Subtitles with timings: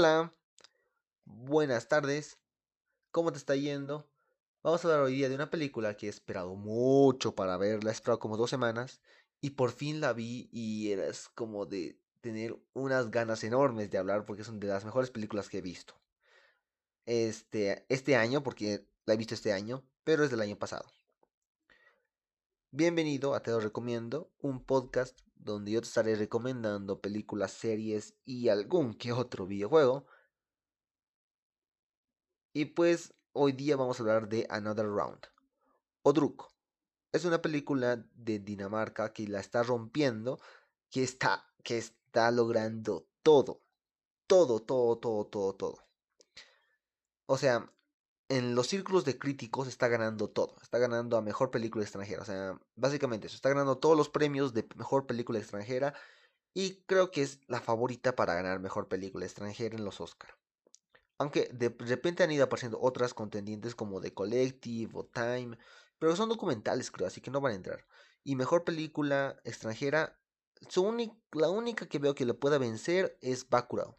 [0.00, 0.32] Hola,
[1.24, 2.38] buenas tardes,
[3.10, 4.08] ¿cómo te está yendo?
[4.62, 7.94] Vamos a hablar hoy día de una película que he esperado mucho para verla, he
[7.94, 9.00] esperado como dos semanas
[9.40, 14.24] y por fin la vi y era como de tener unas ganas enormes de hablar
[14.24, 16.00] porque es una de las mejores películas que he visto.
[17.04, 20.86] Este, este año, porque la he visto este año, pero es del año pasado.
[22.70, 28.50] Bienvenido a Te lo recomiendo, un podcast donde yo te estaré recomendando películas, series y
[28.50, 30.04] algún que otro videojuego.
[32.52, 35.18] Y pues hoy día vamos a hablar de Another Round.
[36.02, 36.52] Odruk.
[37.10, 40.38] Es una película de Dinamarca que la está rompiendo,
[40.90, 43.62] que está, que está logrando todo.
[44.26, 45.88] Todo, todo, todo, todo, todo.
[47.24, 47.72] O sea,
[48.28, 50.56] en los círculos de críticos está ganando todo.
[50.62, 52.22] Está ganando a mejor película extranjera.
[52.22, 53.36] O sea, básicamente eso.
[53.36, 55.94] Está ganando todos los premios de mejor película extranjera.
[56.54, 60.36] Y creo que es la favorita para ganar mejor película extranjera en los Oscar.
[61.18, 65.58] Aunque de repente han ido apareciendo otras contendientes como The Collective o Time.
[65.98, 67.86] Pero son documentales, creo, así que no van a entrar.
[68.24, 70.18] Y mejor película extranjera.
[70.68, 70.84] Su
[71.32, 73.96] la única que veo que le pueda vencer es Bacurau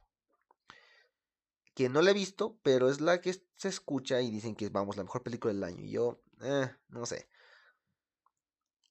[1.79, 4.97] que no la he visto, pero es la que se escucha y dicen que vamos,
[4.97, 5.81] la mejor película del año.
[5.81, 7.29] Y yo, eh, no sé.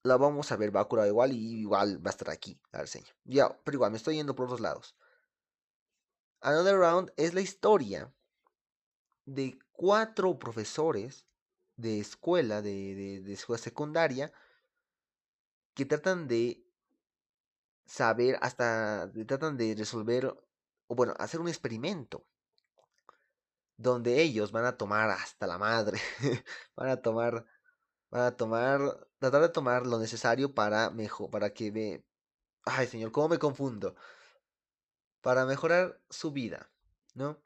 [0.05, 2.81] La vamos a ver, va a curar igual y igual va a estar aquí, la
[2.81, 3.15] reseña.
[3.25, 4.97] Ya, pero igual, me estoy yendo por otros lados.
[6.41, 8.11] Another Round es la historia
[9.27, 11.27] de cuatro profesores
[11.77, 14.33] de escuela, de, de escuela secundaria,
[15.75, 16.67] que tratan de
[17.85, 20.35] saber, hasta tratan de resolver,
[20.87, 22.25] o bueno, hacer un experimento
[23.79, 25.99] donde ellos van a tomar hasta la madre,
[26.77, 27.47] van a tomar,
[28.11, 32.05] van a tomar, tratar de tomar lo necesario para mejor, para que ve,
[32.65, 33.95] ay señor, cómo me confundo,
[35.23, 36.71] para mejorar su vida,
[37.15, 37.41] ¿no?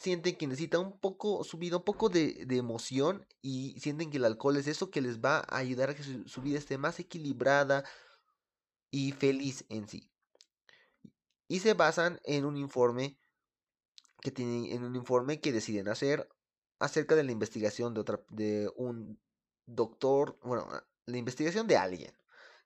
[0.00, 4.16] Sienten que necesita un poco su vida, un poco de, de, emoción y sienten que
[4.16, 6.98] el alcohol es eso que les va a ayudar a que su vida esté más
[6.98, 7.84] equilibrada
[8.90, 10.10] y feliz en sí.
[11.46, 13.18] Y se basan en un informe
[14.22, 16.28] que tienen en un informe que deciden hacer
[16.78, 19.20] acerca de la investigación de otra de un
[19.66, 22.12] doctor, bueno, ah, la investigación de alguien.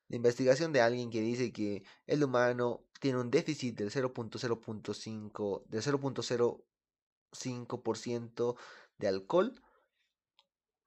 [0.09, 5.83] La investigación de alguien que dice que el humano tiene un déficit del 0.0.5 del
[5.83, 8.57] 0.05%
[8.99, 9.61] de alcohol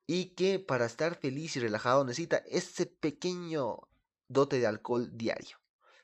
[0.08, 3.90] y que para estar feliz y relajado necesita ese pequeño
[4.28, 5.58] dote de alcohol diario,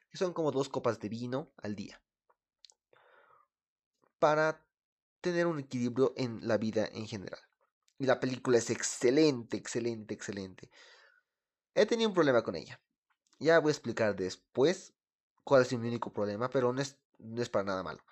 [0.09, 2.01] que son como dos copas de vino al día
[4.25, 4.59] para
[5.21, 7.39] tener un equilibrio en la vida en general.
[7.99, 10.71] Y la película es excelente, excelente, excelente.
[11.75, 12.81] He tenido un problema con ella.
[13.37, 14.95] Ya voy a explicar después
[15.43, 18.03] cuál es mi único problema, pero no es, no es para nada malo.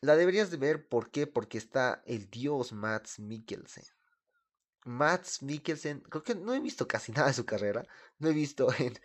[0.00, 1.28] La deberías de ver, ¿por qué?
[1.28, 3.84] Porque está el dios Mats Mikkelsen.
[4.86, 7.86] Mats Mikkelsen, creo que no he visto casi nada de su carrera.
[8.18, 8.98] No he visto en,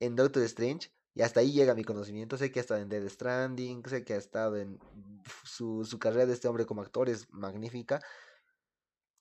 [0.00, 2.36] en Doctor Strange, y hasta ahí llega mi conocimiento.
[2.36, 4.78] Sé que ha estado en Dead Stranding, sé que ha estado en
[5.44, 8.02] su, su carrera de este hombre como actor es magnífica.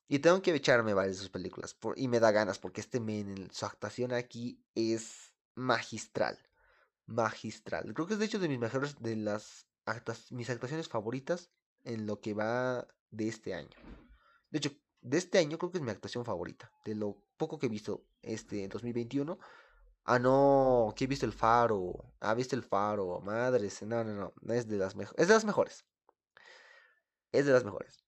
[0.09, 1.77] Y tengo que echarme varias de sus películas.
[1.95, 6.37] Y me da ganas porque este men, su actuación aquí es magistral.
[7.05, 7.93] Magistral.
[7.93, 9.65] Creo que es de hecho de mis mejores, de las
[10.31, 11.49] mis actuaciones favoritas
[11.85, 13.77] en lo que va de este año.
[14.49, 16.69] De hecho, de este año creo que es mi actuación favorita.
[16.83, 19.39] De lo poco que he visto este 2021
[20.05, 22.13] Ah, no, que he visto el faro.
[22.19, 23.19] Ah, visto el faro.
[23.21, 23.81] Madres.
[23.83, 24.33] No, no, no.
[24.53, 25.19] Es de las mejores.
[25.19, 25.85] Es de las mejores.
[27.31, 28.03] Es de las mejores.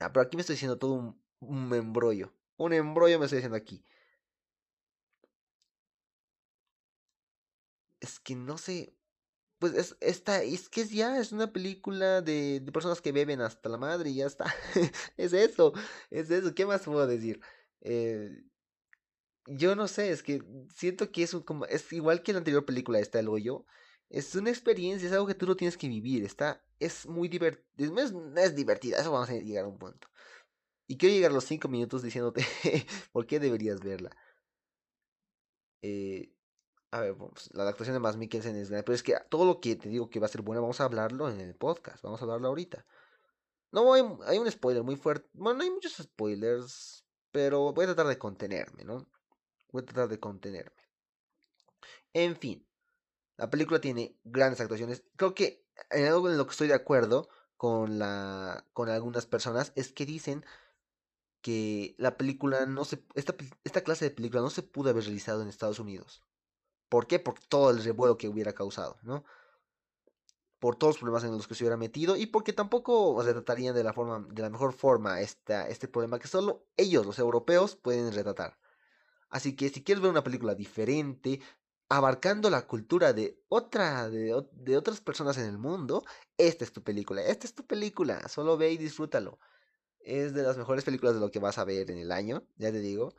[0.00, 2.32] Ah, pero aquí me estoy diciendo todo un, embrollo.
[2.56, 3.84] Un embrollo me estoy diciendo aquí.
[8.00, 8.94] Es que no sé.
[9.58, 13.68] Pues es, esta, es que ya es una película de, de personas que beben hasta
[13.68, 14.46] la madre y ya está.
[15.16, 15.72] es eso.
[16.10, 16.54] Es eso.
[16.54, 17.40] ¿Qué más puedo decir?
[17.82, 18.44] Eh,
[19.46, 20.42] yo no sé, es que
[20.74, 23.64] siento que es, como, es igual que la anterior película, esta El Hoyo.
[24.08, 26.24] Es una experiencia, es algo que tú lo tienes que vivir.
[26.24, 27.98] Está, es muy divertido.
[27.98, 30.08] Es, es divertida, eso vamos a llegar a un punto.
[30.86, 32.44] Y quiero llegar a los 5 minutos diciéndote
[33.12, 34.10] por qué deberías verla.
[35.82, 36.32] Eh,
[36.90, 39.76] a ver, pues, la actuación de Mads Mikkelsen es Pero es que todo lo que
[39.76, 42.02] te digo que va a ser bueno, vamos a hablarlo en el podcast.
[42.02, 42.86] Vamos a hablarlo ahorita.
[43.72, 45.28] No, hay, hay un spoiler muy fuerte.
[45.32, 47.06] Bueno, no hay muchos spoilers.
[47.32, 49.08] Pero voy a tratar de contenerme, ¿no?
[49.72, 50.82] Voy a tratar de contenerme.
[52.12, 52.66] En fin,
[53.36, 55.02] la película tiene grandes actuaciones.
[55.16, 59.72] Creo que en algo en lo que estoy de acuerdo con, la, con algunas personas
[59.74, 60.44] es que dicen
[61.40, 63.02] que la película no se.
[63.14, 63.34] Esta,
[63.64, 66.22] esta clase de película no se pudo haber realizado en Estados Unidos.
[66.88, 67.18] ¿Por qué?
[67.18, 69.24] Por todo el revuelo que hubiera causado, ¿no?
[70.62, 73.82] por todos los problemas en los que se hubiera metido y porque tampoco retratarían de
[73.82, 78.12] la forma de la mejor forma esta, este problema que solo ellos, los europeos, pueden
[78.12, 78.61] retratar.
[79.32, 81.40] Así que si quieres ver una película diferente,
[81.88, 86.04] abarcando la cultura de otra de, de, otras personas en el mundo,
[86.36, 87.22] esta es tu película.
[87.22, 88.28] Esta es tu película.
[88.28, 89.38] Solo ve y disfrútalo.
[90.00, 92.70] Es de las mejores películas de lo que vas a ver en el año, ya
[92.72, 93.14] te digo.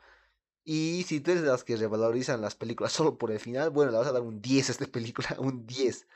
[0.64, 3.92] Y si tú eres de las que revalorizan las películas solo por el final, bueno,
[3.92, 6.06] le vas a dar un 10 a esta película, un 10.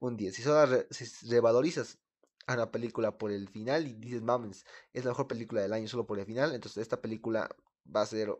[0.00, 0.34] Un 10.
[0.36, 1.98] Si solo si revalorizas
[2.46, 5.88] a una película por el final y dices, mames, es la mejor película del año
[5.88, 7.48] solo por el final, entonces esta película
[7.94, 8.30] va a ser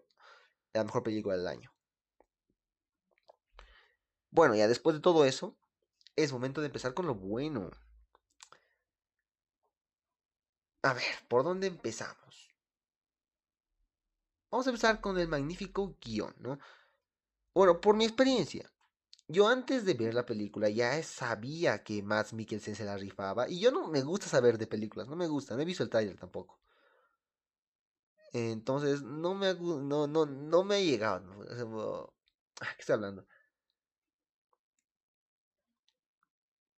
[0.73, 1.73] la mejor película del año.
[4.31, 5.57] Bueno, ya después de todo eso,
[6.17, 7.71] es momento de empezar con lo bueno.
[10.83, 12.49] A ver, ¿por dónde empezamos?
[14.51, 16.59] Vamos a empezar con el magnífico guion, ¿no?
[17.55, 18.71] Bueno, por mi experiencia.
[19.27, 23.49] Yo antes de ver la película ya sabía que Matt Mikkelsen se la rifaba.
[23.49, 25.91] Y yo no me gusta saber de películas, no me gusta, no he visto el
[25.91, 26.59] trailer tampoco.
[28.33, 31.25] Entonces, no me, no, no, no me ha llegado.
[32.61, 33.27] ¿Qué estoy hablando?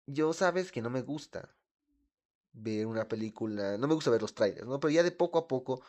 [0.08, 1.56] Yo sabes que no me gusta
[2.54, 4.80] ver una película, no me gusta ver los trailers, ¿no?
[4.80, 5.82] Pero ya de poco a poco,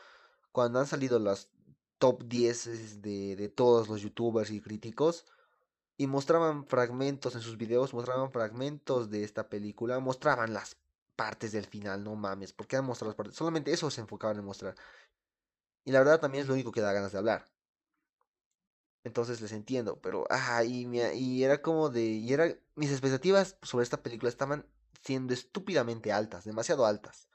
[0.52, 1.50] cuando han salido las
[1.98, 5.26] top 10 de, de todos los youtubers y críticos,
[5.98, 10.76] y mostraban fragmentos en sus videos, mostraban fragmentos de esta película, mostraban las
[11.16, 14.44] partes del final, no mames, porque han mostrado las partes, solamente eso se enfocaban en
[14.44, 14.76] mostrar.
[15.84, 17.50] Y la verdad también es lo único que da ganas de hablar.
[19.02, 23.82] Entonces les entiendo, pero ah, y, y era como de y era mis expectativas sobre
[23.82, 24.66] esta película estaban
[25.02, 27.28] siendo estúpidamente altas, demasiado altas.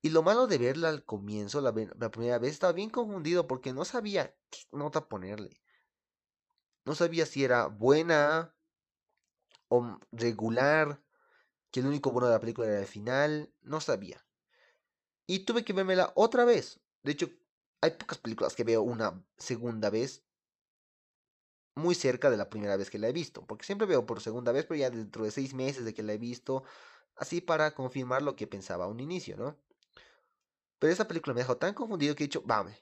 [0.00, 3.72] Y lo malo de verla al comienzo, la, la primera vez, estaba bien confundido porque
[3.72, 5.60] no sabía qué nota ponerle.
[6.84, 8.54] No sabía si era buena
[9.68, 11.02] o regular,
[11.72, 14.24] que el único bueno de la película era el final, no sabía.
[15.26, 16.78] Y tuve que vérmela otra vez.
[17.02, 17.28] De hecho,
[17.80, 20.24] hay pocas películas que veo una segunda vez
[21.74, 24.52] muy cerca de la primera vez que la he visto, porque siempre veo por segunda
[24.52, 26.64] vez, pero ya dentro de seis meses de que la he visto,
[27.16, 29.58] así para confirmar lo que pensaba a un inicio, ¿no?
[30.78, 32.72] Pero esa película me dejó tan confundido que he dicho, vamos,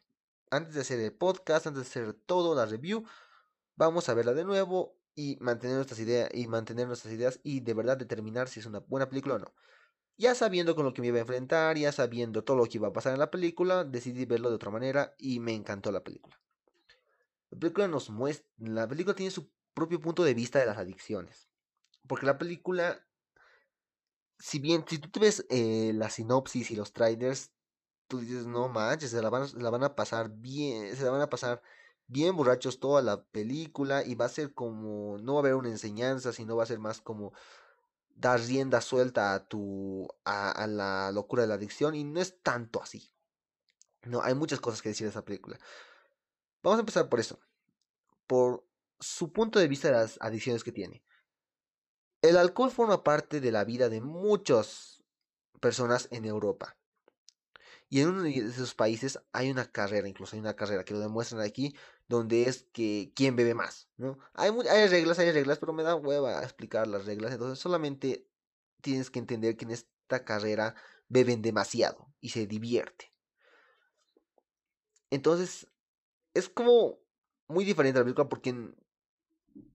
[0.51, 3.05] antes de hacer el podcast, antes de hacer todo, la review,
[3.77, 7.75] Vamos a verla de nuevo y mantener nuestras ideas y mantener nuestras ideas y de
[7.75, 9.53] verdad determinar si es una buena película o no.
[10.17, 12.89] Ya sabiendo con lo que me iba a enfrentar, ya sabiendo todo lo que iba
[12.89, 16.41] a pasar en la película, decidí verlo de otra manera y me encantó la película.
[17.51, 21.49] La película nos muestra, la película tiene su propio punto de vista de las adicciones.
[22.07, 23.05] Porque la película,
[24.39, 27.53] si bien, si tú ves eh, la sinopsis y los trailers,
[28.07, 31.11] tú dices, no manches, se la van, se la van a pasar bien, se la
[31.11, 31.63] van a pasar
[32.07, 35.71] bien borrachos toda la película y va a ser como, no va a haber una
[35.71, 37.33] enseñanza, sino va a ser más como
[38.15, 42.83] dar rienda suelta a tu, a, la locura de la adicción y no es tanto
[42.83, 43.11] así.
[44.03, 45.59] No, hay muchas cosas que decir de esa película.
[46.63, 47.41] Vamos a empezar por eso,
[48.27, 48.67] por
[49.01, 51.03] su punto de vista de las adicciones que tiene.
[52.23, 55.03] El alcohol forma parte de la vida de muchas
[55.61, 56.77] personas en Europa.
[57.91, 61.01] Y en uno de esos países hay una carrera, incluso hay una carrera que lo
[61.01, 61.77] demuestran aquí,
[62.09, 64.19] donde es que quién bebe más, ¿no?
[64.35, 68.29] Hay, hay reglas, hay reglas, pero me da hueva explicar las reglas, entonces solamente
[68.81, 70.75] tienes que entender que en esta carrera
[71.09, 73.13] beben demasiado y se divierte.
[75.11, 75.69] Entonces,
[76.35, 76.99] es como
[77.47, 78.75] muy diferente la película porque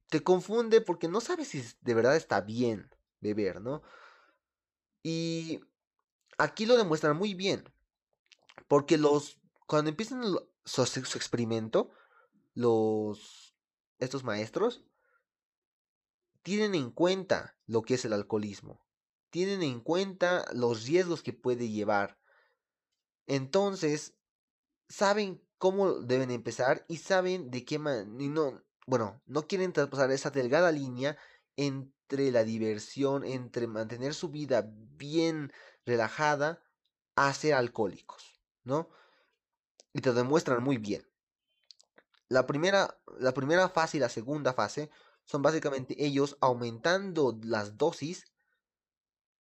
[0.10, 2.90] te confunde porque no sabes si de verdad está bien
[3.22, 3.82] beber, ¿no?
[5.04, 5.62] Y
[6.38, 7.64] aquí lo demuestran muy bien.
[8.68, 9.40] Porque los.
[9.66, 10.24] Cuando empiezan
[10.66, 11.92] su, su experimento,
[12.54, 13.56] los.
[14.00, 14.84] estos maestros
[16.42, 18.86] tienen en cuenta lo que es el alcoholismo.
[19.30, 22.18] Tienen en cuenta los riesgos que puede llevar.
[23.28, 24.16] Entonces,
[24.88, 28.06] saben cómo deben empezar y saben de qué manera.
[28.08, 31.18] No, bueno, no quieren traspasar esa delgada línea
[31.58, 35.52] entre la diversión, entre mantener su vida bien
[35.86, 36.64] relajada,
[37.16, 38.40] a ser alcohólicos.
[38.64, 38.90] ¿no?
[39.94, 41.09] Y te demuestran muy bien.
[42.30, 44.90] La primera, la primera fase y la segunda fase
[45.26, 48.26] son básicamente ellos aumentando las dosis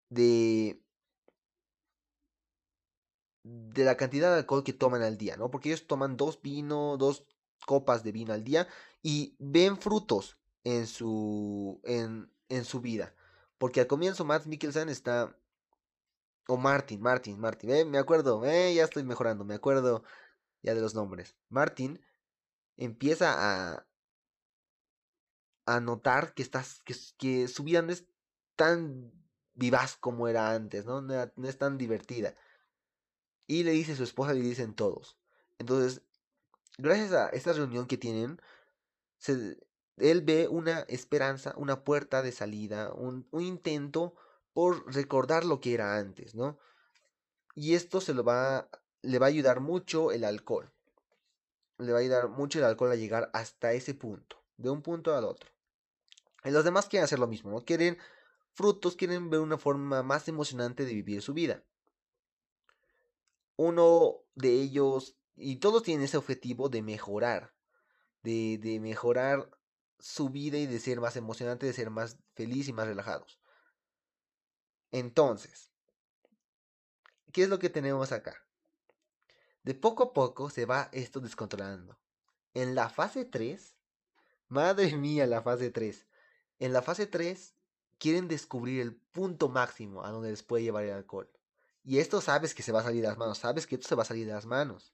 [0.09, 0.83] de
[3.43, 5.49] de la cantidad de alcohol que toman al día, ¿no?
[5.49, 7.25] Porque ellos toman dos vino, dos
[7.65, 8.67] copas de vino al día
[9.01, 13.15] y ven frutos en su en, en su vida.
[13.57, 15.35] Porque al comienzo Matt Mikkelsen está
[16.47, 17.69] o Martin, Martin, Martin.
[17.71, 20.03] Eh, me acuerdo, eh, ya estoy mejorando, me acuerdo
[20.63, 21.35] ya de los nombres.
[21.49, 22.01] Martin
[22.79, 23.85] empieza a,
[25.65, 26.81] a notar que, estás,
[27.17, 28.05] que, su vida no es
[28.55, 29.11] tan
[29.53, 31.01] vivaz como era antes, ¿no?
[31.01, 32.35] No, es tan divertida.
[33.47, 35.17] Y le dice a su esposa, le dicen todos.
[35.57, 36.01] Entonces,
[36.77, 38.39] gracias a esta reunión que tienen,
[39.97, 44.15] él ve una esperanza, una puerta de salida, un, un, intento
[44.53, 46.57] por recordar lo que era antes, ¿no?
[47.55, 48.69] Y esto se lo va,
[49.01, 50.71] le va a ayudar mucho el alcohol.
[51.79, 55.15] Le va a ayudar mucho el alcohol a llegar hasta ese punto, de un punto
[55.15, 55.49] al otro.
[56.43, 57.65] Y los demás quieren hacer lo mismo, ¿no?
[57.65, 57.97] Quieren
[58.53, 61.63] frutos, quieren ver una forma más emocionante de vivir su vida.
[63.55, 67.53] Uno de ellos, y todos tienen ese objetivo de mejorar,
[68.23, 69.49] de, de mejorar
[69.99, 73.39] su vida y de ser más emocionante, de ser más feliz y más relajados.
[74.91, 75.71] Entonces,
[77.31, 78.48] ¿qué es lo que tenemos acá?
[79.69, 81.95] De poco a poco se va esto descontrolando.
[82.55, 83.75] En la fase 3,
[84.47, 86.07] madre mía, la fase 3.
[86.57, 87.53] En la fase 3
[87.99, 91.29] quieren descubrir el punto máximo a donde les puede llevar el alcohol.
[91.83, 93.93] Y esto sabes que se va a salir de las manos, sabes que esto se
[93.93, 94.91] va a salir de las manos.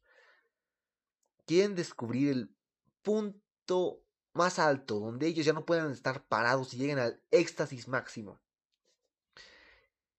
[1.45, 2.53] Quieren descubrir el
[3.01, 4.03] punto
[4.33, 8.41] más alto, donde ellos ya no puedan estar parados y lleguen al éxtasis máximo.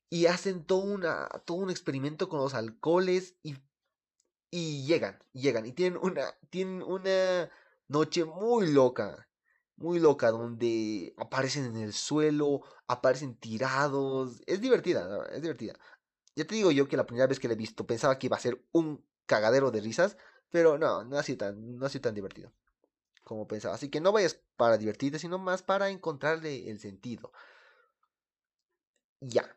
[0.09, 3.57] Y hacen todo, una, todo un experimento con los alcoholes y,
[4.51, 5.67] y llegan, llegan.
[5.67, 7.51] Y tienen una, tienen una
[7.89, 9.27] noche muy loca
[9.77, 14.43] muy loca, donde aparecen en el suelo, aparecen tirados.
[14.47, 15.75] Es divertida, es divertida.
[16.35, 18.37] Ya te digo yo que la primera vez que la he visto pensaba que iba
[18.37, 20.17] a ser un cagadero de risas,
[20.51, 22.53] pero no, no ha sido tan, no ha sido tan divertido
[23.25, 23.75] como pensaba.
[23.75, 27.33] Así que no vayas para divertirte, sino más para encontrarle el sentido.
[29.21, 29.57] Ya.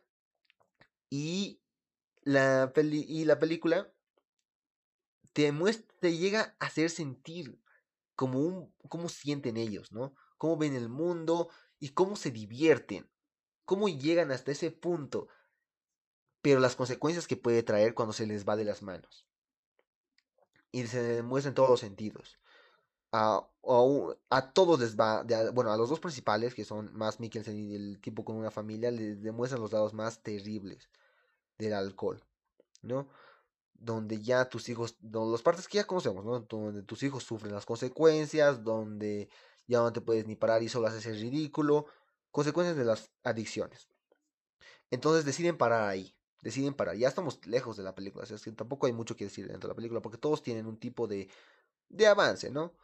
[1.10, 1.60] Y
[2.22, 3.92] la, peli y la película
[5.32, 7.60] te, llega a hacer sentir
[8.14, 10.14] como cómo sienten ellos, ¿no?
[10.38, 13.08] Cómo ven el mundo y cómo se divierten,
[13.64, 15.28] cómo llegan hasta ese punto,
[16.42, 19.26] pero las consecuencias que puede traer cuando se les va de las manos.
[20.72, 22.38] Y se demuestra en todos los sentidos.
[23.12, 23.48] A,
[24.30, 28.00] a, todos les va, bueno, a los dos principales, que son más Mikkelsen y el
[28.00, 30.88] tipo con una familia, les demuestran los lados más terribles
[31.58, 32.24] del alcohol,
[32.82, 33.08] ¿no?
[33.80, 36.40] Donde ya tus hijos, donde las partes que ya conocemos, ¿no?
[36.40, 39.30] Donde tus hijos sufren las consecuencias, donde
[39.66, 41.86] ya no te puedes ni parar y solo haces el ridículo,
[42.30, 43.88] consecuencias de las adicciones.
[44.90, 46.96] Entonces deciden parar ahí, deciden parar.
[46.96, 49.72] Ya estamos lejos de la película, es que tampoco hay mucho que decir dentro de
[49.72, 51.28] la película, porque todos tienen un tipo de,
[51.88, 52.74] de avance, ¿no?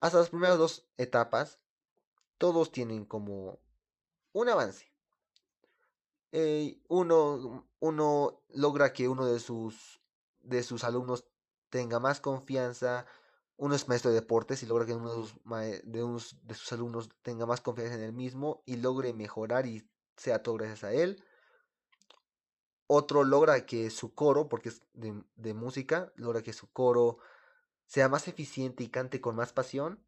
[0.00, 1.60] Hasta las primeras dos etapas,
[2.36, 3.60] todos tienen como
[4.32, 4.90] un avance.
[6.32, 10.00] Eh, uno, uno logra que uno de sus
[10.46, 11.26] de sus alumnos
[11.70, 13.06] tenga más confianza.
[13.56, 17.46] Uno es maestro de deportes y logra que uno de sus, de, sus alumnos tenga
[17.46, 21.22] más confianza en él mismo y logre mejorar y sea todo gracias a él.
[22.86, 27.18] Otro logra que su coro, porque es de, música, logra que su coro
[27.86, 30.00] sea más eficiente y cante con más pasión.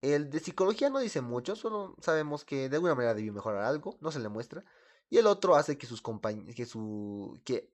[0.00, 3.96] El de psicología no dice mucho, solo sabemos que de alguna manera debió mejorar algo,
[4.00, 4.64] no se le muestra.
[5.08, 7.70] Y el otro hace que sus compañeros, que su que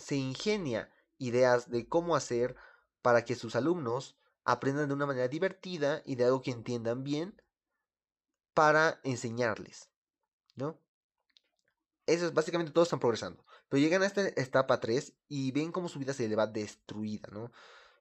[0.00, 2.56] se ingenia ideas de cómo hacer
[3.02, 7.40] para que sus alumnos aprendan de una manera divertida y de algo que entiendan bien
[8.54, 9.90] para enseñarles,
[10.56, 10.78] ¿no?
[12.06, 13.44] Eso es básicamente todos están progresando.
[13.68, 17.28] Pero llegan a esta etapa 3 y ven cómo su vida se le va destruida,
[17.30, 17.52] ¿no?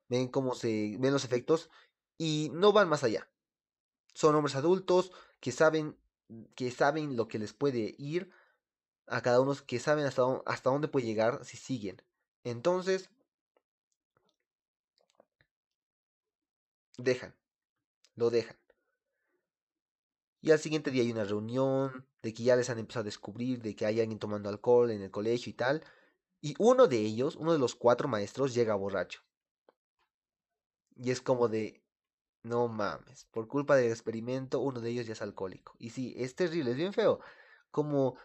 [0.08, 1.70] Ven cómo se ven los efectos
[2.18, 3.30] y no van más allá.
[4.14, 5.98] Son hombres adultos que saben
[6.56, 8.32] que saben lo que les puede ir
[9.10, 12.02] a cada uno que saben hasta, dónde puede llegar si siguen.
[12.44, 13.10] Entonces,
[16.98, 17.36] dejan,
[18.16, 18.58] lo dejan.
[20.42, 23.62] Y al siguiente día hay una reunión de que ya les han empezado a descubrir
[23.62, 25.84] de que hay alguien tomando alcohol en el colegio y tal.
[26.42, 29.22] Y uno de ellos, uno de los cuatro maestros, llega borracho.
[30.96, 31.82] Y es como de,
[32.44, 35.76] no mames, por culpa del experimento, uno de ellos ya es alcohólico.
[35.80, 37.20] Y sí, es terrible, es bien feo.
[37.72, 38.16] Como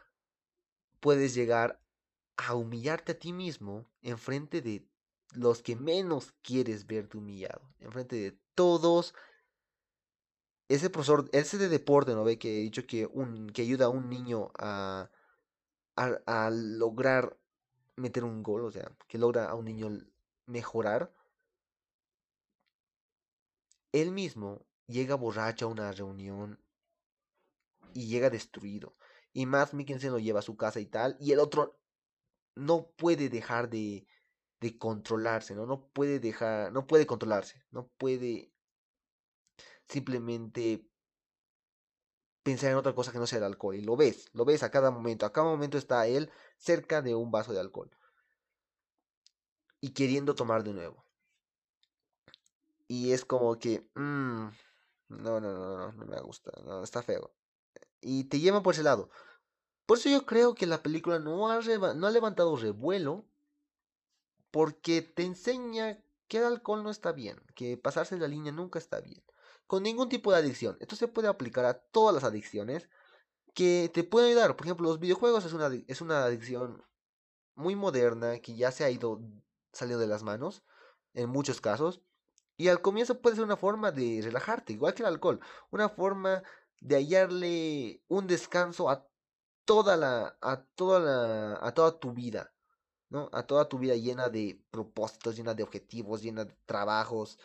[1.05, 1.79] puedes llegar
[2.39, 4.89] a humillarte a ti mismo en frente de
[5.35, 9.15] los que menos quieres verte humillado, en frente de todos.
[10.67, 12.39] Ese profesor, ese de deporte, ¿no ve?
[12.39, 15.11] Que he dicho que, un, que ayuda a un niño a,
[15.95, 17.39] a, a lograr
[17.97, 19.91] meter un gol, o sea, que logra a un niño
[20.47, 21.13] mejorar.
[23.93, 26.59] Él mismo llega borracho a una reunión
[27.93, 28.97] y llega destruido
[29.35, 31.79] y Matt Mikkelsen lo lleva a su casa y tal, y el otro
[32.55, 34.07] no puede dejar de,
[34.61, 35.67] de controlarse, ¿no?
[35.67, 38.53] No puede dejar, no puede controlarse, no puede
[39.87, 40.89] simplemente
[42.43, 43.75] pensar en otra cosa que no sea el alcohol.
[43.75, 45.27] Y lo ves, lo ves a cada momento.
[45.27, 47.91] A cada momento está él cerca de un vaso de alcohol.
[49.81, 51.05] Y queriendo tomar de nuevo.
[52.87, 53.89] Y es como que...
[53.95, 54.49] Mmm,
[55.09, 56.53] no, no, no, no, no me gusta.
[56.65, 57.35] No, está feo.
[58.05, 59.11] Y te lleva por ese lado.
[59.87, 61.61] Por eso yo creo que la película no ha,
[61.95, 63.25] no ha levantado revuelo.
[64.51, 67.41] Porque te enseña que el alcohol no está bien.
[67.55, 69.23] Que pasarse la línea nunca está bien.
[69.67, 70.77] Con ningún tipo de adicción.
[70.81, 72.89] Esto se puede aplicar a todas las adicciones
[73.55, 74.57] que te pueden ayudar.
[74.57, 76.85] Por ejemplo, los videojuegos es una, es una adicción
[77.55, 79.21] muy moderna que ya se ha ido
[79.73, 80.63] saliendo de las manos
[81.15, 82.03] en muchos casos.
[82.57, 86.43] Y al comienzo puede ser una forma de relajarte, igual que el alcohol, una forma
[86.81, 89.07] de hallarle un descanso a
[89.65, 92.55] toda la a toda la a toda tu vida,
[93.11, 93.31] ¿no?
[93.33, 97.39] A toda tu vida llena de propósitos, llena de objetivos, llena de trabajos.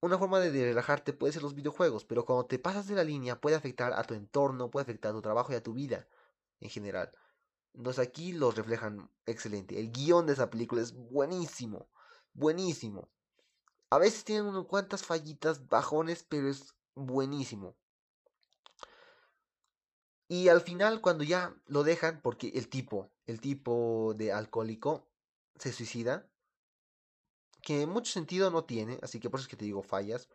[0.00, 3.40] Una forma de relajarte puede ser los videojuegos, pero cuando te pasas de la línea
[3.40, 6.06] puede afectar a tu entorno, puede afectar a tu trabajo y a tu vida
[6.60, 7.10] en general.
[7.74, 9.80] Entonces aquí los reflejan excelente.
[9.80, 11.88] El guion de esa película es buenísimo,
[12.32, 13.08] buenísimo.
[13.90, 17.76] A veces tienen unas cuantas fallitas, bajones, pero es buenísimo.
[20.28, 25.06] Y al final, cuando ya lo dejan, porque el tipo, el tipo de alcohólico,
[25.56, 26.26] se suicida,
[27.62, 30.28] que mucho sentido no tiene, así que por eso es que te digo fallas.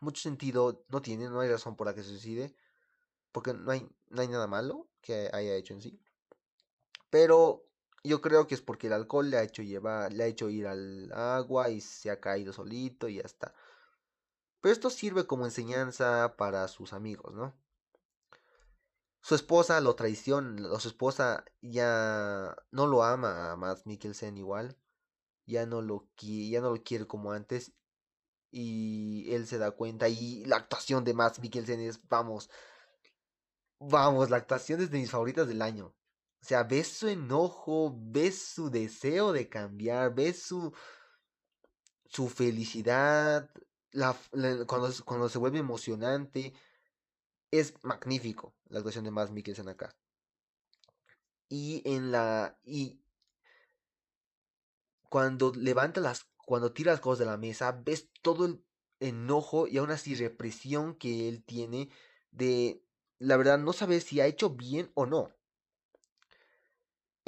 [0.00, 2.54] Mucho sentido no tiene, no hay razón por la que se suicide,
[3.32, 6.00] porque no hay, no hay nada malo que haya hecho en sí.
[7.10, 7.66] Pero
[8.04, 10.66] yo creo que es porque el alcohol le ha hecho llevar, le ha hecho ir
[10.66, 13.54] al agua y se ha caído solito y ya está.
[14.60, 17.54] Pero esto sirve como enseñanza para sus amigos, ¿no?
[19.20, 24.78] Su esposa lo traiciona, su esposa ya no lo ama a Matt Mikkelsen igual,
[25.46, 27.72] ya no lo ya no lo quiere como antes
[28.50, 32.50] y él se da cuenta y la actuación de Matt Mikkelsen es vamos,
[33.78, 35.94] vamos, la actuación es de mis favoritas del año.
[36.40, 40.72] O sea, ves su enojo, ves su deseo de cambiar, ves su,
[42.08, 43.50] su felicidad,
[43.90, 44.16] la,
[44.66, 46.54] cuando, cuando se vuelve emocionante.
[47.50, 49.94] Es magnífico la actuación de Mads Mikkelsen acá.
[51.48, 52.58] Y en la.
[52.64, 53.00] Y
[55.08, 56.26] cuando levanta las.
[56.44, 58.64] Cuando tira las cosas de la mesa, ves todo el
[59.00, 61.90] enojo y aún así represión que él tiene
[62.30, 62.82] de.
[63.18, 65.32] La verdad, no saber si ha hecho bien o no.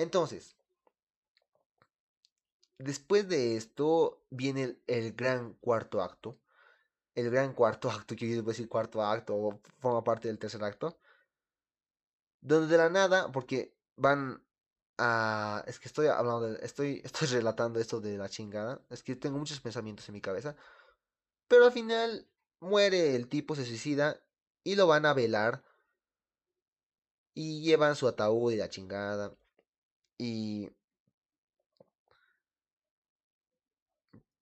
[0.00, 0.56] Entonces,
[2.78, 6.38] después de esto viene el, gran cuarto acto.
[7.14, 10.98] El gran cuarto acto, que quiero decir cuarto acto, o forma parte del tercer acto.
[12.40, 14.42] Donde de la nada, porque van
[14.98, 15.62] a...
[15.66, 16.64] Es que estoy hablando de...
[16.64, 18.80] Estoy, estoy relatando esto de la chingada.
[18.90, 20.56] Es que tengo muchos pensamientos en mi cabeza.
[21.48, 22.26] Pero al final
[22.60, 24.22] muere el tipo, se suicida
[24.64, 25.62] y lo van a velar.
[27.34, 29.34] Y llevan su ataúd y la chingada.
[30.18, 30.70] Y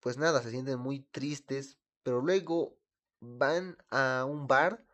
[0.00, 2.76] pues nada, se sienten muy tristes, pero luego
[3.20, 4.84] van a un bar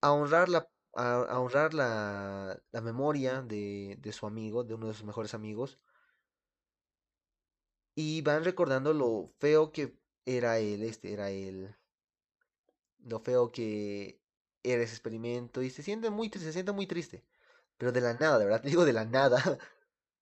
[0.00, 4.94] a honrar la, a, honrar la, la memoria de, de, su amigo, de uno de
[4.94, 5.78] sus mejores amigos.
[7.96, 11.74] Y van recordando lo feo que era él, este era él.
[12.98, 14.20] Lo feo que
[14.62, 15.62] era ese experimento.
[15.62, 17.24] Y se siente muy se siente muy triste.
[17.78, 19.58] Pero de la nada, de verdad digo de la nada.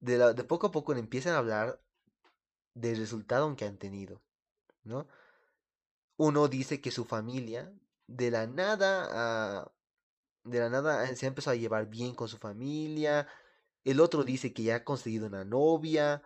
[0.00, 1.80] De, la, de poco a poco empiezan a hablar
[2.74, 4.22] del resultado que han tenido.
[4.84, 5.06] ¿No?
[6.24, 7.72] Uno dice que su familia,
[8.06, 9.72] de la nada
[10.44, 13.26] de la nada se ha empezado a llevar bien con su familia.
[13.82, 16.22] El otro dice que ya ha conseguido una novia.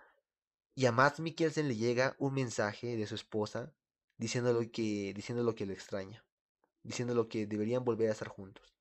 [0.75, 3.73] Y a Matt Mikkelsen le llega un mensaje de su esposa
[4.19, 6.23] diciéndolo que, diciéndolo que le extraña.
[6.83, 8.75] Diciéndolo que deberían volver a estar juntos.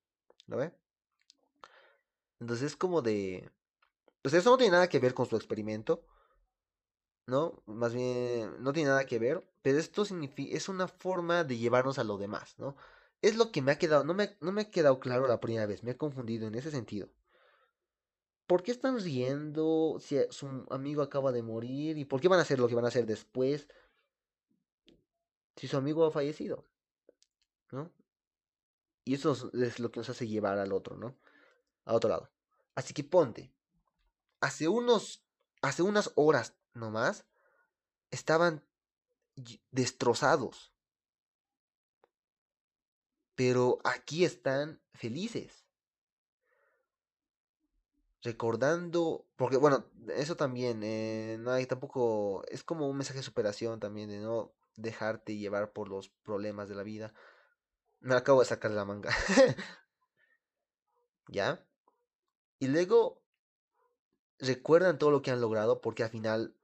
[0.46, 0.74] ¿Lo ve?
[2.40, 3.50] Entonces es como de...
[4.20, 6.04] Pues eso no tiene nada que ver con su experimento.
[7.26, 7.62] ¿No?
[7.64, 9.42] Más bien, no tiene nada que ver.
[9.66, 12.76] Pero esto significa, es una forma de llevarnos a lo demás, ¿no?
[13.20, 15.66] Es lo que me ha quedado, no me, no me ha quedado claro la primera
[15.66, 17.08] vez, me he confundido en ese sentido.
[18.46, 21.98] ¿Por qué están riendo si su amigo acaba de morir?
[21.98, 23.66] ¿Y por qué van a hacer lo que van a hacer después?
[25.56, 26.64] Si su amigo ha fallecido.
[27.72, 27.90] ¿No?
[29.04, 31.18] Y eso es lo que nos hace llevar al otro, ¿no?
[31.86, 32.30] a otro lado.
[32.76, 33.52] Así que ponte.
[34.40, 35.24] Hace unos.
[35.60, 37.26] Hace unas horas nomás.
[38.12, 38.62] Estaban
[39.70, 40.72] destrozados.
[43.34, 45.64] Pero aquí están felices.
[48.22, 49.26] Recordando.
[49.36, 50.82] Porque, bueno, eso también.
[50.82, 52.44] Eh, no hay tampoco.
[52.48, 54.08] Es como un mensaje de superación también.
[54.08, 57.14] De no dejarte llevar por los problemas de la vida
[58.00, 59.10] Me acabo de sacar la manga.
[61.28, 61.66] ¿Ya?
[62.58, 63.22] Y luego
[64.38, 66.54] recuerdan todo lo que han logrado porque al final,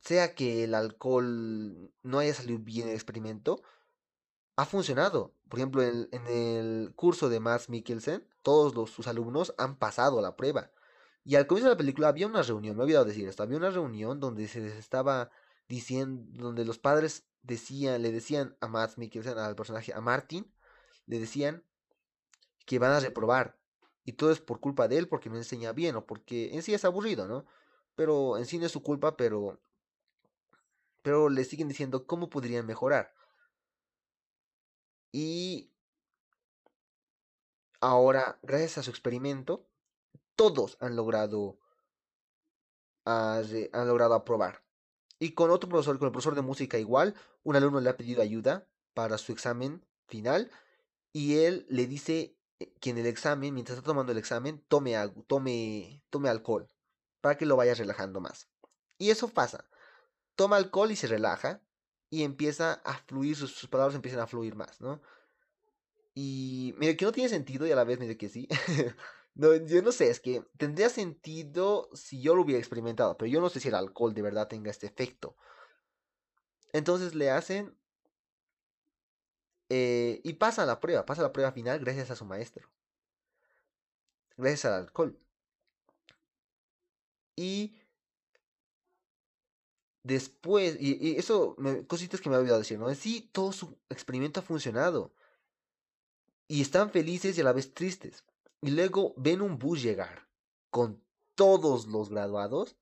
[0.00, 3.62] sea que el alcohol no haya salido bien el experimento,
[4.56, 5.34] ha funcionado.
[5.48, 10.36] Por ejemplo, en, el curso de Max Mikkelsen, todos los, sus alumnos han pasado la
[10.36, 10.70] prueba.
[11.24, 13.58] Y al comienzo de la película había una reunión, me he olvidado decir esto, había
[13.58, 15.30] una reunión donde se les estaba
[15.68, 20.50] diciendo, donde los padres decían, le decían a Max Mikkelsen, al personaje, a Martin,
[21.06, 21.64] le decían
[22.66, 23.58] que van a reprobar.
[24.04, 26.74] Y todo es por culpa de él porque no enseña bien o porque en sí
[26.74, 27.44] es aburrido, ¿no?
[27.94, 29.60] Pero en sí no es su culpa, pero...
[31.08, 33.14] Pero le siguen diciendo cómo podrían mejorar.
[35.10, 35.72] Y
[37.80, 39.66] ahora, gracias a su experimento,
[40.36, 41.58] todos han logrado,
[43.06, 44.62] han logrado aprobar.
[45.18, 48.20] Y con otro profesor, con el profesor de música igual, un alumno le ha pedido
[48.20, 50.50] ayuda para su examen final
[51.14, 52.36] y él le dice
[52.80, 54.94] que en el examen, mientras está tomando el examen, tome,
[55.26, 56.68] tome, tome alcohol
[57.22, 58.50] para que lo vaya relajando más.
[58.98, 59.64] Y eso pasa.
[60.38, 61.60] Toma alcohol y se relaja
[62.10, 65.02] y empieza a fluir, sus, palabras empiezan a fluir más, ¿no?
[66.14, 68.46] Y mire que no tiene sentido y a la vez mire que sí.
[69.34, 73.40] no, yo no sé, es que tendría sentido si yo lo hubiera experimentado, pero yo
[73.40, 75.36] no sé si el alcohol de verdad tenga este efecto.
[76.72, 77.76] Entonces le hacen
[79.70, 82.70] eh, y pasa la prueba, pasa la prueba final gracias a su maestro.
[84.36, 85.18] Gracias al alcohol.
[87.34, 87.74] Y
[90.02, 91.56] después, y, eso,
[91.86, 92.92] cositas que me había olvidado decir, ¿no?
[92.94, 95.12] Sí, todo su experimento ha funcionado.
[96.46, 98.24] Y están felices y a la vez tristes.
[98.62, 100.28] Y luego ven un bus llegar
[100.70, 101.02] con
[101.34, 102.76] todos los graduados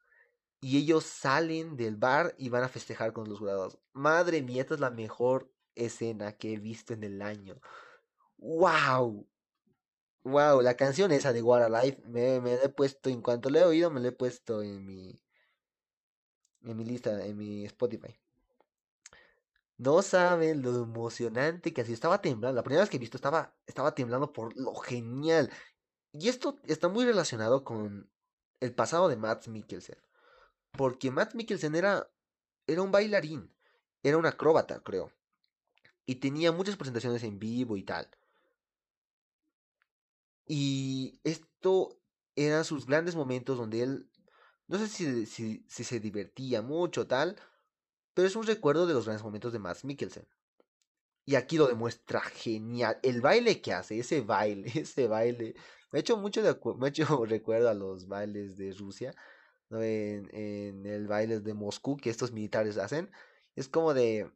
[0.61, 3.79] y ellos salen del bar y van a festejar con los graduados.
[3.93, 7.61] Madre mía, esta es la mejor escena que he visto en el año.
[8.39, 9.29] ¡Wow!
[10.25, 10.63] ¡Wow!
[10.63, 13.65] La canción esa de What Alive me, me la he puesto, en cuanto la he
[13.65, 15.23] oído, me la he puesto en mi.
[16.67, 18.15] En mi lista, en mi Spotify.
[19.79, 22.57] No saben lo emocionante que así estaba temblando.
[22.57, 25.51] La primera vez que he visto estaba, estaba temblando por lo genial.
[26.13, 28.11] Y esto está muy relacionado con
[28.61, 29.99] el pasado de Matt Mikkelsen.
[30.73, 32.11] Porque Matt Mikkelsen era,
[32.67, 33.51] era un bailarín.
[34.03, 35.11] Era un acróbata, creo
[36.07, 38.09] y tenía muchas presentaciones en vivo y tal.
[40.47, 41.99] Y esto
[42.37, 44.09] eran sus grandes momentos donde él,
[44.69, 47.37] no sé si, si, se divertía mucho o tal,
[48.15, 50.27] pero es un recuerdo de los grandes momentos de Max Mikkelsen.
[51.25, 52.99] Y aquí lo demuestra genial.
[53.03, 55.55] El baile que hace, ese baile, ese baile.
[55.93, 59.15] Me ha hecho mucho de me ha hecho recuerdo a los bailes de Rusia,
[59.71, 63.11] en, en el baile de Moscú que estos militares hacen.
[63.57, 64.31] Es como de,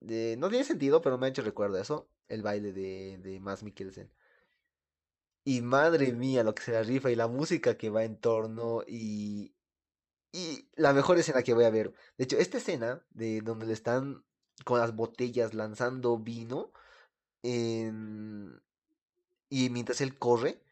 [0.00, 2.08] no tiene sentido, pero me ha hecho recuerdo eso.
[2.28, 4.12] El baile de, de Mads Mikkelsen.
[5.44, 8.82] Y madre mía, lo que se la rifa y la música que va en torno
[8.86, 9.55] y,
[10.36, 11.94] y la mejor escena que voy a ver.
[12.18, 14.24] De hecho, esta escena de donde le están
[14.64, 16.72] con las botellas lanzando vino
[17.42, 17.90] y
[19.70, 20.62] mientras él corre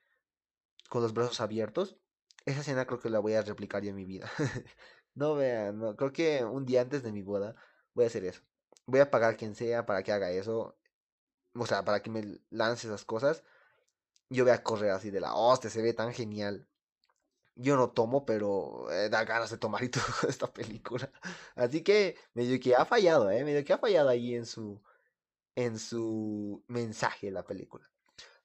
[0.88, 1.96] con los brazos abiertos,
[2.46, 4.31] esa escena creo que la voy a replicar yo en mi vida.
[5.14, 7.55] no vean, no, creo que un día antes de mi boda
[7.94, 8.42] voy a hacer eso
[8.87, 10.77] voy a pagar quien sea para que haga eso.
[11.55, 13.44] O sea, para que me lance esas cosas.
[14.31, 16.68] Yo voy a correr así de la hostia, se ve tan genial.
[17.56, 21.10] Yo no tomo, pero eh, da ganas de tomar y todo esta película.
[21.54, 23.44] Así que medio que ha fallado, ¿eh?
[23.44, 24.82] Medio que ha fallado ahí en su,
[25.54, 27.88] en su mensaje la película.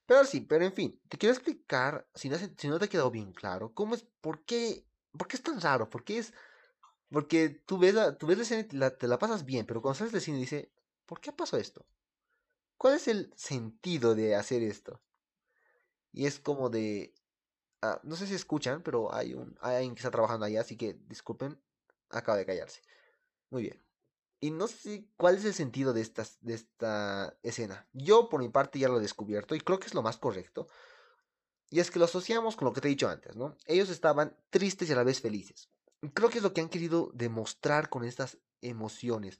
[0.05, 3.11] Pero sí, pero en fin, te quiero explicar, si no, si no te ha quedado
[3.11, 4.85] bien claro, cómo es, por qué,
[5.17, 6.33] por qué es tan raro, por qué es
[7.09, 9.97] porque tú ves la, tú ves la escena y te la pasas bien, pero cuando
[9.97, 10.71] sales del cine dice,
[11.05, 11.85] ¿por qué pasó esto?
[12.77, 15.01] ¿Cuál es el sentido de hacer esto?
[16.11, 17.13] Y es como de...
[17.81, 20.75] Ah, no sé si escuchan, pero hay, un, hay alguien que está trabajando allá, así
[20.75, 21.61] que disculpen,
[22.09, 22.81] acaba de callarse.
[23.49, 23.83] Muy bien.
[24.41, 26.09] Y no sé cuál es el sentido de,
[26.41, 27.87] de esta escena.
[27.93, 30.67] Yo por mi parte ya lo he descubierto y creo que es lo más correcto.
[31.69, 33.55] Y es que lo asociamos con lo que te he dicho antes, ¿no?
[33.65, 35.69] Ellos estaban tristes y a la vez felices
[36.13, 39.39] creo que es lo que han querido demostrar con estas emociones,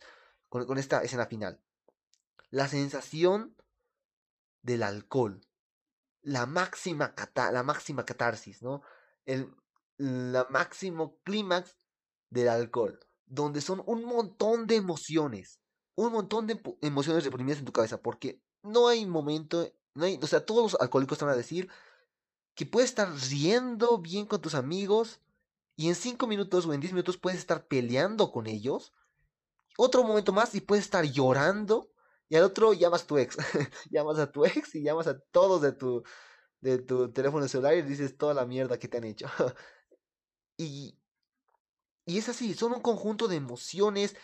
[0.49, 1.61] con, esta escena final.
[2.49, 3.55] La sensación
[4.61, 5.41] del alcohol,
[6.29, 7.13] la máxima,
[7.51, 8.81] la máxima catarsis, ¿no?
[9.25, 9.51] El
[9.97, 11.75] la máximo clímax
[12.29, 15.59] del alcohol, donde son un montón de emociones,
[15.95, 20.27] un montón de emociones reprimidas en tu cabeza, porque no hay momento, no hay, o
[20.27, 21.69] sea, todos los alcohólicos van a decir
[22.55, 25.19] que puedes estar riendo bien con tus amigos,
[25.75, 28.93] y en 5 minutos o en 10 minutos puedes estar peleando con ellos.
[29.77, 31.89] Otro momento más y puedes estar llorando.
[32.29, 33.37] Y al otro llamas a tu ex.
[33.91, 36.03] llamas a tu ex y llamas a todos de tu,
[36.61, 39.27] de tu teléfono celular y dices toda la mierda que te han hecho.
[40.57, 40.99] y,
[42.05, 44.15] y es así, son un conjunto de emociones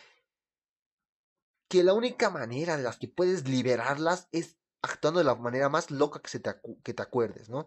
[1.68, 5.90] que la única manera de las que puedes liberarlas es actuando de la manera más
[5.90, 7.66] loca que, se te, que te acuerdes, ¿no?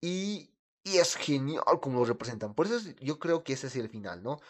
[0.00, 2.54] Y, y es genial como lo representan.
[2.54, 4.40] Por eso yo creo que ese es el final, ¿no?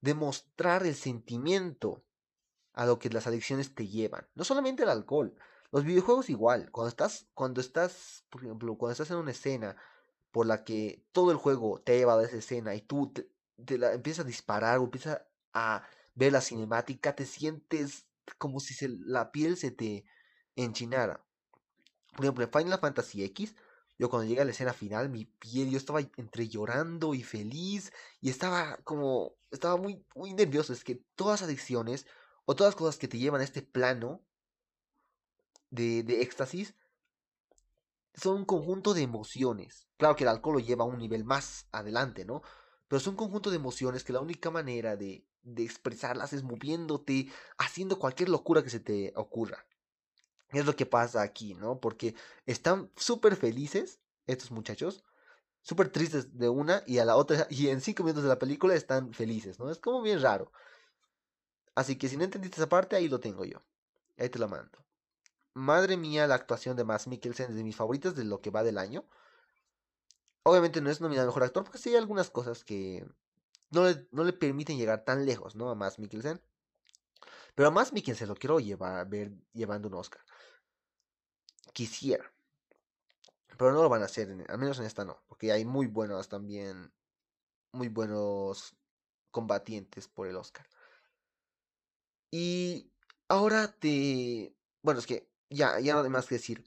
[0.00, 2.04] Demostrar el sentimiento
[2.74, 4.26] a lo que las adicciones te llevan.
[4.34, 5.34] No solamente el alcohol,
[5.70, 6.70] los videojuegos igual.
[6.70, 9.76] Cuando estás, cuando estás, por ejemplo, cuando estás en una escena
[10.30, 13.78] por la que todo el juego te ha llevado a esa escena y tú te,
[13.78, 18.06] la empiezas a disparar o empiezas a ver la cinemática, te sientes
[18.38, 20.04] como si se, la piel se te
[20.56, 21.24] enchinara.
[22.14, 23.54] Por ejemplo, en Final Fantasy X,
[23.98, 27.92] yo cuando llegué a la escena final, mi piel, yo estaba entre llorando y feliz
[28.20, 30.72] y estaba como, estaba muy, muy nervioso.
[30.72, 32.06] Es que todas las adicciones
[32.52, 34.20] o todas las cosas que te llevan a este plano
[35.70, 36.74] de, éxtasis
[38.14, 39.88] son un conjunto de emociones.
[39.96, 42.42] Claro que el alcohol lo lleva a un nivel más adelante, ¿no?
[42.88, 47.32] Pero son un conjunto de emociones que la única manera de, de expresarlas es moviéndote,
[47.56, 49.64] haciendo cualquier locura que se te ocurra.
[50.50, 51.80] Es lo que pasa aquí, ¿no?
[51.80, 55.02] Porque están súper felices estos muchachos,
[55.62, 58.74] súper tristes de una y a la otra, y en cinco minutos de la película
[58.74, 59.70] están felices, ¿no?
[59.70, 60.52] Es como bien raro.
[61.74, 63.62] Así que si no entendiste esa parte, ahí lo tengo yo.
[64.18, 64.78] Ahí te lo mando.
[65.54, 68.62] Madre mía, la actuación de Max Mikkelsen es de mis favoritas de lo que va
[68.62, 69.04] del año.
[70.44, 73.06] Obviamente no es nominado mejor actor porque sí hay algunas cosas que
[73.70, 75.70] no le, no le permiten llegar tan lejos, ¿no?
[75.70, 76.40] A Max Mikkelsen.
[77.54, 80.22] Pero a Max Mikkelsen lo quiero llevar, ver llevando un Oscar.
[81.72, 82.32] Quisiera.
[83.58, 85.22] Pero no lo van a hacer, al menos en esta no.
[85.28, 86.92] Porque hay muy buenos también.
[87.72, 88.74] Muy buenos
[89.30, 90.66] combatientes por el Oscar.
[92.32, 92.90] Y
[93.28, 94.56] ahora te...
[94.82, 96.64] Bueno, es que ya, ya no hay más que decir.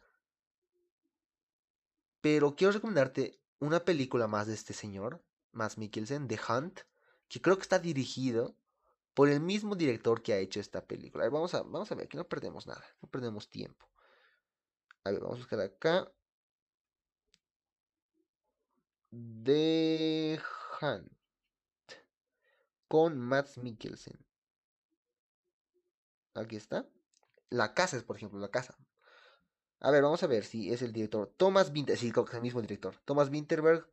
[2.21, 6.81] Pero quiero recomendarte una película más de este señor, Max Mikkelsen, The Hunt,
[7.27, 8.55] que creo que está dirigido
[9.15, 11.27] por el mismo director que ha hecho esta película.
[11.29, 13.89] Vamos a, vamos a ver, que no perdemos nada, no perdemos tiempo.
[15.03, 16.11] A ver, vamos a buscar acá.
[19.43, 20.39] The
[20.81, 21.11] Hunt.
[22.87, 24.23] Con Max Mikkelsen.
[26.35, 26.85] Aquí está.
[27.49, 28.77] La casa es, por ejemplo, la casa.
[29.79, 31.33] A ver, vamos a ver si es el director.
[31.37, 31.99] Thomas Winterberg.
[31.99, 32.97] Sí, creo que es el mismo director.
[33.05, 33.87] Thomas Winterberg.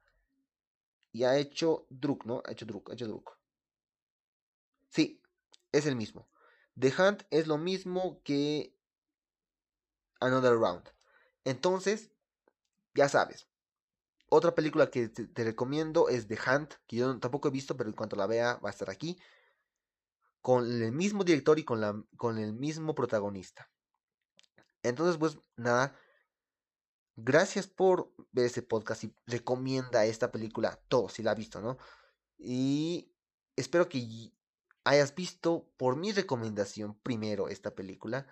[1.13, 2.43] Y ha hecho Druk, ¿no?
[2.47, 3.39] Ha hecho Druk, ha hecho Druk.
[4.89, 5.23] Sí,
[5.71, 6.29] es el mismo.
[6.79, 8.75] The Hunt es lo mismo que
[10.21, 10.89] Another Round.
[11.45, 12.11] Entonces,
[12.95, 13.49] ya sabes.
[14.31, 17.91] Otra película que te, te, recomiendo es The Hunt, que yo tampoco he visto, pero
[17.91, 19.19] en cuanto la vea va a estar aquí
[20.43, 23.71] con el mismo director y con, la, con el mismo protagonista.
[24.83, 25.97] Entonces, pues nada,
[27.17, 31.61] gracias por ver este podcast y recomienda esta película a todos si la has visto,
[31.61, 31.79] ¿no?
[32.37, 33.13] Y
[33.55, 34.33] espero que
[34.85, 38.27] hayas visto por mi recomendación primero esta película.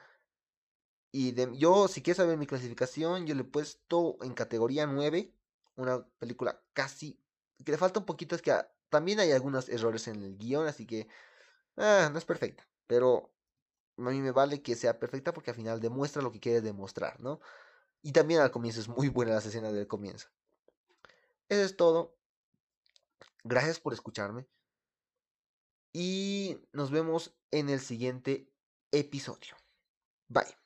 [1.12, 5.32] Y yo, si quieres saber mi clasificación, yo le he puesto en categoría 9,
[5.76, 7.20] una película casi,
[7.64, 8.52] que le falta un poquito, es que
[8.88, 11.08] también hay algunos errores en el guion, así que
[11.76, 13.32] Ah, no es perfecta, pero
[13.98, 17.20] a mí me vale que sea perfecta porque al final demuestra lo que quiere demostrar,
[17.20, 17.40] ¿no?
[18.02, 20.28] Y también al comienzo es muy buena las escenas del comienzo.
[21.48, 22.16] Eso es todo.
[23.44, 24.46] Gracias por escucharme.
[25.92, 28.48] Y nos vemos en el siguiente
[28.92, 29.56] episodio.
[30.28, 30.59] Bye.